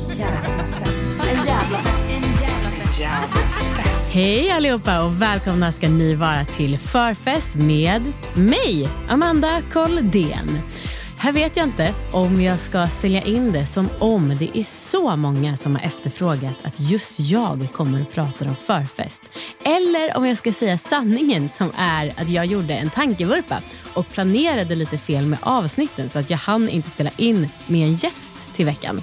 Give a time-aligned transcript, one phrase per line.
[0.00, 1.12] En jävla fest.
[1.28, 1.78] En jävla
[4.12, 10.58] Hej allihopa och välkomna ska ni vara till förfest med mig, Amanda Koldén.
[11.16, 15.16] Här vet jag inte om jag ska sälja in det som om det är så
[15.16, 19.22] många som har efterfrågat att just jag kommer och pratar om förfest.
[19.64, 23.60] Eller om jag ska säga sanningen som är att jag gjorde en tankevurpa
[23.94, 27.94] och planerade lite fel med avsnitten så att jag hann inte spela in med en
[27.94, 29.02] gäst till veckan.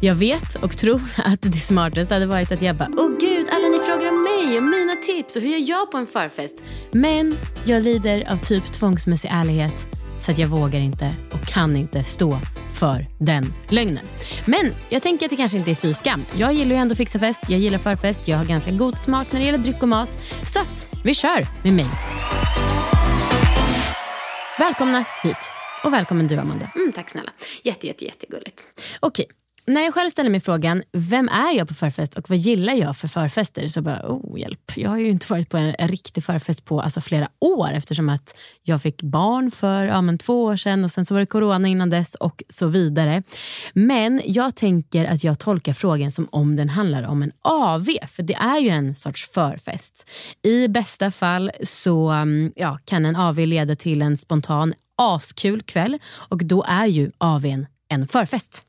[0.00, 3.68] Jag vet och tror att det smartaste hade varit att jag bara, åh gud, alla
[3.68, 6.62] ni frågar om mig och mina tips och hur gör jag på en förfest?
[6.92, 9.86] Men jag lider av typ tvångsmässig ärlighet
[10.22, 12.38] så att jag vågar inte och kan inte stå
[12.74, 14.04] för den lögnen.
[14.44, 16.24] Men jag tänker att det kanske inte är fy skam.
[16.36, 19.32] Jag gillar ju ändå att fixa fest, jag gillar förfest, jag har ganska god smak
[19.32, 20.20] när det gäller dryck och mat.
[20.44, 21.86] Så att vi kör med mig.
[24.58, 25.52] Välkomna hit.
[25.84, 26.70] Och välkommen du Amanda.
[26.74, 27.30] Mm, tack snälla.
[27.62, 28.62] Jätte, jätte, jättegulligt.
[29.00, 29.26] Okej,
[29.68, 32.96] när jag själv ställer mig frågan, vem är jag på förfest och vad gillar jag
[32.96, 33.68] för förfester?
[33.68, 34.72] Så bara, oh hjälp.
[34.76, 38.34] Jag har ju inte varit på en, riktig förfest på alltså, flera år eftersom att
[38.62, 41.68] jag fick barn för ja, men två år sedan och sen så var det corona
[41.68, 43.22] innan dess och så vidare.
[43.72, 48.22] Men jag tänker att jag tolkar frågan som om den handlar om en AV, för
[48.22, 50.10] det är ju en sorts förfest.
[50.42, 55.98] I bästa fall så mm, ja, kan en AV leda till en spontan askul kväll
[56.28, 58.67] och då är ju AVn en förfest.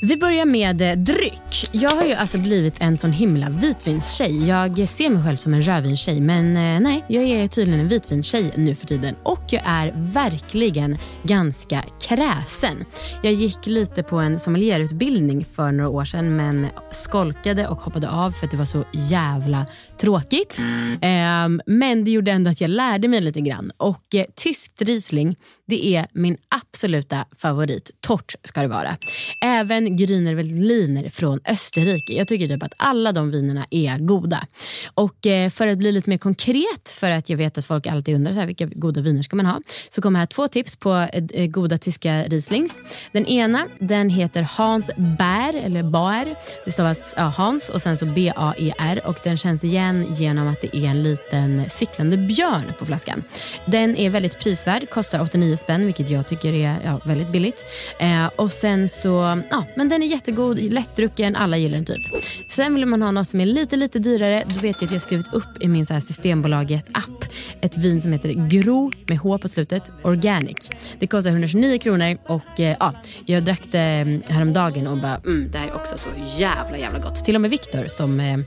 [0.00, 1.68] Vi börjar med eh, dryck.
[1.72, 4.48] Jag har ju alltså blivit en sån himla vitvinstjej.
[4.48, 8.52] Jag ser mig själv som en rödvinstjej men eh, nej, jag är tydligen en vitvinstjej
[8.56, 12.84] nu för tiden och jag är verkligen ganska kräsen.
[13.22, 18.30] Jag gick lite på en sommelierutbildning för några år sedan men skolkade och hoppade av
[18.30, 19.66] för att det var så jävla
[20.00, 20.58] tråkigt.
[21.02, 25.36] Ehm, men det gjorde ändå att jag lärde mig lite grann och eh, tyskt Riesling
[25.68, 27.90] det är min absoluta favorit.
[28.00, 28.96] Torrt ska det vara.
[29.40, 32.12] Även Grüner Veltliner från Österrike.
[32.12, 34.46] Jag tycker typ att alla de vinerna är goda.
[34.94, 38.14] Och eh, för att bli lite mer konkret, för att jag vet att folk alltid
[38.14, 39.60] undrar så här, vilka goda viner ska man ha,
[39.90, 42.80] så kommer här två tips på eh, eh, goda tyska Rieslings.
[43.12, 46.34] Den ena den heter Hans Bär, eller Baer.
[46.64, 50.76] Det stavas ja, Hans och sen så B-A-E-R och den känns igen genom att det
[50.76, 53.22] är en liten cyklande björn på flaskan.
[53.66, 57.66] Den är väldigt prisvärd, kostar 89 spänn vilket jag tycker är ja, väldigt billigt.
[57.98, 62.24] Eh, och sen så, ja, men den är jättegod, lättdrucken, alla gillar den typ.
[62.48, 64.44] Sen vill man ha något som är lite, lite dyrare.
[64.46, 67.24] Då vet jag att jag skrivit upp i min så här Systembolaget-app
[67.60, 70.70] ett vin som heter Gro med H på slutet, Organic.
[70.98, 72.94] Det kostar 129 kronor och eh, ja,
[73.26, 76.08] jag drack det mm, häromdagen och bara, mm, det här är också så
[76.38, 77.24] jävla, jävla gott.
[77.24, 78.38] Till och med Viktor som eh,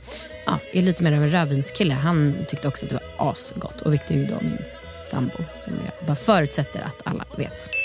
[0.46, 3.82] ja, är lite mer av en rödvinskille, han tyckte också att det var asgott.
[3.82, 4.58] Och Viktor är ju då min
[5.10, 7.81] sambo som jag bara förutsätter att alla vet.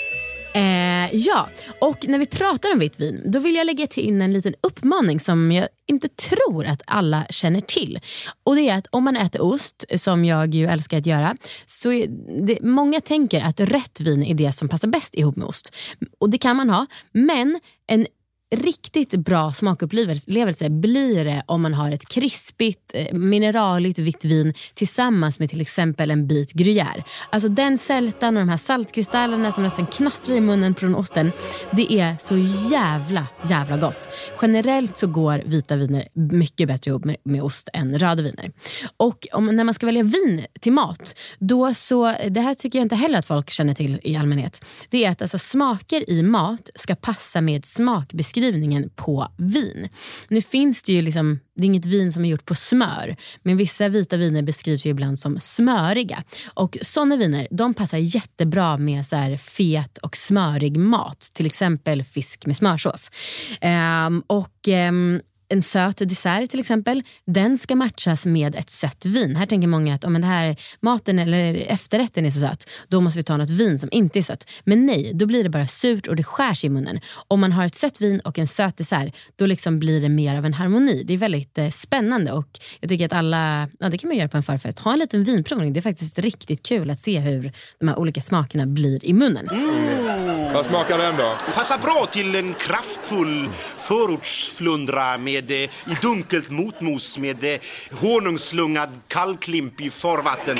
[1.07, 1.49] Eh, ja,
[1.81, 4.53] och när vi pratar om vitt vin då vill jag lägga till in en liten
[4.61, 7.99] uppmaning som jag inte tror att alla känner till.
[8.43, 11.35] Och det är att om man äter ost, som jag ju älskar att göra,
[11.65, 12.07] så är
[12.45, 15.75] det, många tänker att rött vin är det som passar bäst ihop med ost.
[16.19, 18.07] Och det kan man ha, men en
[18.55, 25.39] riktigt bra smakupplevelse blir det om man har ett krispigt, eh, mineraligt vitt vin tillsammans
[25.39, 27.03] med till exempel en bit gruyère.
[27.29, 31.31] Alltså den sältan och de här saltkristallerna som nästan knastrar i munnen från osten.
[31.71, 32.37] Det är så
[32.71, 34.09] jävla, jävla gott.
[34.41, 38.51] Generellt så går vita viner mycket bättre ihop med, med ost än röda viner.
[38.97, 42.85] Och om, när man ska välja vin till mat, då så, det här tycker jag
[42.85, 44.65] inte heller att folk känner till i allmänhet.
[44.89, 49.89] Det är att alltså, smaker i mat ska passa med smakbeskrivning beskrivningen på vin.
[50.27, 53.57] Nu finns det ju liksom, det är inget vin som är gjort på smör, men
[53.57, 56.23] vissa vita viner beskrivs ju ibland som smöriga.
[56.53, 62.03] Och sådana viner de passar jättebra med så här fet och smörig mat, till exempel
[62.03, 63.09] fisk med smörsås.
[63.61, 69.35] Ehm, och ehm, en söt dessert till exempel, den ska matchas med ett sött vin.
[69.35, 73.01] Här tänker många att om oh, det här maten eller efterrätten är så söt, då
[73.01, 74.49] måste vi ta något vin som inte är sött.
[74.63, 76.99] Men nej, då blir det bara surt och det skärs i munnen.
[77.27, 80.37] Om man har ett sött vin och en söt dessert, då liksom blir det mer
[80.37, 81.03] av en harmoni.
[81.03, 84.29] Det är väldigt eh, spännande och jag tycker att alla, ja, det kan man göra
[84.29, 84.79] på en förfest.
[84.79, 88.21] Ha en liten vinprovning, det är faktiskt riktigt kul att se hur de här olika
[88.21, 89.49] smakerna blir i munnen.
[89.49, 90.16] Mm.
[90.53, 91.37] Vad smakar den då?
[91.53, 95.69] Passar bra till en kraftfull förortsflundra med med, i
[96.01, 97.59] dunkelt motmos med eh,
[97.91, 100.57] honungslungad kalklimp i farvatten.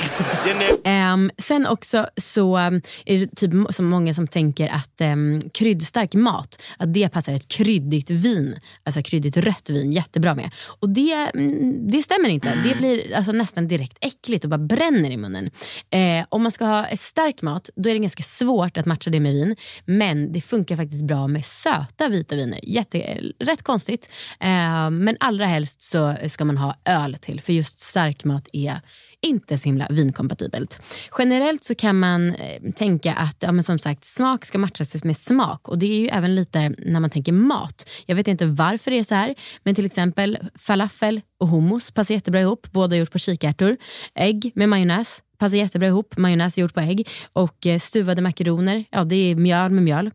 [0.84, 1.12] Är...
[1.12, 6.14] Um, sen också så um, är det typ så många som tänker att um, kryddstark
[6.14, 10.50] mat, att det passar ett kryddigt vin, alltså kryddigt rött vin jättebra med.
[10.80, 12.60] Och det, mm, det stämmer inte.
[12.64, 15.50] Det blir alltså nästan direkt äckligt och bara bränner i munnen.
[15.90, 19.20] Eh, om man ska ha stark mat, då är det ganska svårt att matcha det
[19.20, 19.56] med vin.
[19.90, 22.60] Men det funkar faktiskt bra med söta vita viner.
[22.62, 24.10] Jätte, rätt konstigt.
[24.40, 28.80] Eh, men allra helst så ska man ha öl till för just starkmat är
[29.20, 30.80] inte så himla vinkompatibelt.
[31.18, 35.16] Generellt så kan man eh, tänka att ja, men som sagt, smak ska matchas med
[35.16, 37.90] smak och det är ju även lite när man tänker mat.
[38.06, 42.14] Jag vet inte varför det är så här men till exempel falafel och hummus passar
[42.14, 43.76] jättebra ihop, båda gjort på kikärtor.
[44.14, 49.04] Ägg med majonnäs passar jättebra ihop, majonnäs gjort på ägg och eh, stuvade makaroner, ja
[49.04, 50.10] det är mjöl med mjöl.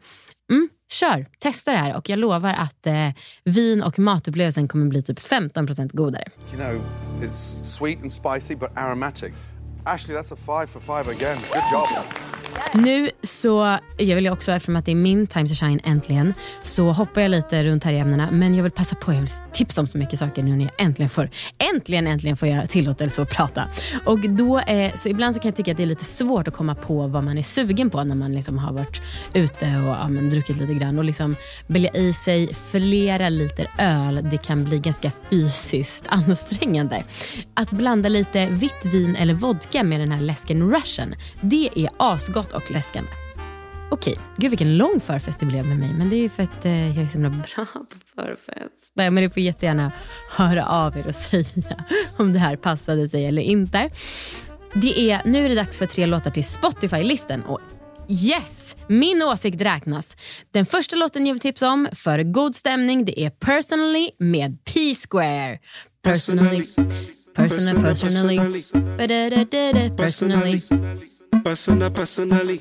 [0.51, 3.09] Mm, Kör, testa det här och jag lovar att eh,
[3.43, 6.23] vin och matupplevelsen kommer bli typ 15% godare.
[6.53, 6.81] You know,
[7.21, 9.33] it's sweet and spicy but aromatic.
[9.85, 11.37] Ashley, that's a five for five again.
[11.51, 11.87] Good job.
[12.73, 16.33] Nu så, jag vill ju också, eftersom att det är min time to shine äntligen,
[16.61, 18.31] så hoppar jag lite runt här i ämnena.
[18.31, 20.71] Men jag vill passa på, jag vill tipsa om så mycket saker nu när jag
[20.77, 21.29] äntligen får,
[21.73, 23.67] äntligen, äntligen får jag tillåtelse att prata.
[24.05, 26.53] Och då, eh, så ibland så kan jag tycka att det är lite svårt att
[26.53, 29.01] komma på vad man är sugen på när man liksom har varit
[29.33, 30.97] ute och ja, men, druckit lite grann.
[30.97, 31.35] Och liksom
[31.67, 37.03] välja i sig flera liter öl, det kan bli ganska fysiskt ansträngande.
[37.53, 42.42] Att blanda lite vitt vin eller vodka med den här läsken Russian, det är asgott
[42.51, 43.09] och läskande.
[43.91, 45.93] Okej, gud vilken lång förfest det blev med mig.
[45.93, 48.91] Men det är ju för att eh, jag är så himla bra på förfest.
[48.93, 49.91] Nej, men ni får jättegärna
[50.29, 51.85] höra av er och säga
[52.17, 53.89] om det här passade sig eller inte.
[54.73, 57.43] Det är, nu är det dags för tre låtar till Spotify-listen.
[57.43, 57.59] Och
[58.09, 60.17] Yes, min åsikt räknas.
[60.51, 65.59] Den första låten jag vill tipsa om för god stämning det är Personally med P-Square.
[66.03, 66.65] Personally,
[67.35, 68.37] personally, personally,
[69.97, 69.97] personally.
[69.97, 71.12] personally.
[71.43, 72.59] Personal, personally.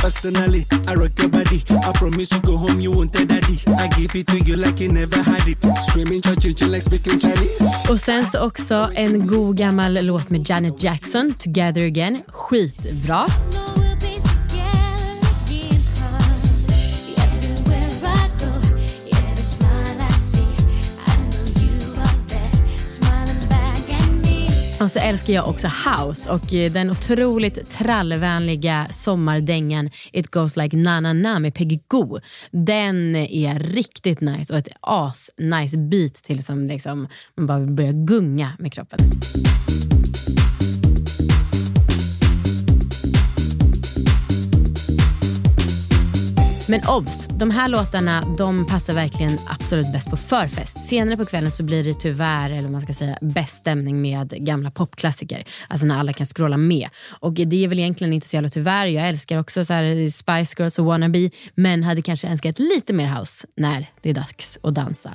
[0.00, 1.62] Personally, I rock your body.
[1.68, 3.58] I promise you go home, you won't tell daddy.
[3.78, 5.58] I give it to you like you never had it.
[5.88, 7.60] Screaming, churching like speaking Chinese.
[7.90, 12.22] Och sen så också en god gammal låt med Janet Jackson, Together Again.
[12.28, 13.26] Skitbra.
[24.80, 30.76] Och så älskar jag också house och eh, den otroligt trallvänliga sommardängen It goes like
[30.76, 32.18] na na na med Peggy Goo.
[32.50, 37.92] Den är riktigt nice och ett as nice beat till som liksom man bara börjar
[37.92, 38.98] gunga med kroppen.
[46.70, 50.84] Men obs, de här låtarna de passar verkligen absolut bäst på förfest.
[50.84, 54.70] Senare på kvällen så blir det tyvärr, eller man ska säga, bäst stämning med gamla
[54.70, 55.44] popklassiker.
[55.68, 56.88] Alltså när alla kan scrolla med.
[57.20, 58.86] Och det är väl egentligen inte så jävla tyvärr.
[58.86, 63.14] Jag älskar också så här Spice Girls och Wannabe, men hade kanske önskat lite mer
[63.14, 65.12] house när det är dags att dansa.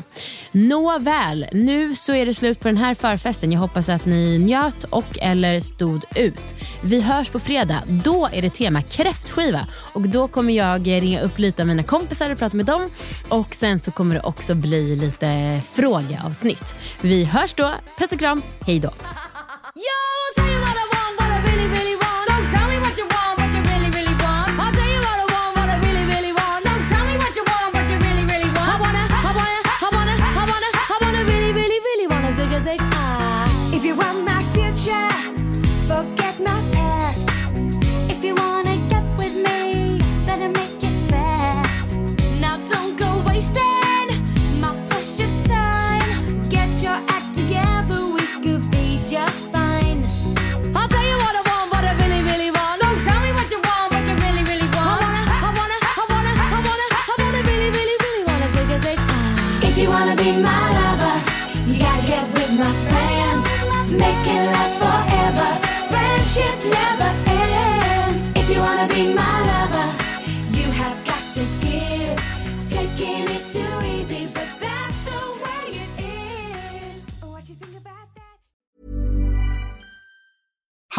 [0.52, 3.52] Nåväl, nu så är det slut på den här förfesten.
[3.52, 6.56] Jag hoppas att ni njöt och eller stod ut.
[6.84, 7.84] Vi hörs på fredag.
[7.88, 12.30] Då är det tema kräftskiva och då kommer jag ringa upp lite av mina kompisar
[12.30, 12.90] och prata med dem.
[13.30, 16.76] Och sen så kommer det också bli lite frågeavsnitt.
[17.02, 17.72] Vi hörs då.
[18.00, 18.42] Puss och kram.
[18.66, 18.90] Hej då.